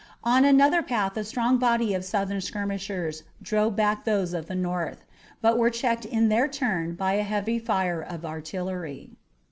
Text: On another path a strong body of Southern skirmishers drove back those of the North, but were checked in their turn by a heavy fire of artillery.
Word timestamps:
On 0.23 0.43
another 0.43 0.81
path 0.81 1.15
a 1.15 1.23
strong 1.23 1.59
body 1.59 1.93
of 1.93 2.03
Southern 2.03 2.41
skirmishers 2.41 3.21
drove 3.39 3.75
back 3.75 4.03
those 4.03 4.33
of 4.33 4.47
the 4.47 4.55
North, 4.55 5.05
but 5.41 5.59
were 5.59 5.69
checked 5.69 6.05
in 6.05 6.27
their 6.27 6.47
turn 6.47 6.95
by 6.95 7.13
a 7.13 7.21
heavy 7.21 7.59
fire 7.59 8.01
of 8.01 8.25
artillery. 8.25 9.11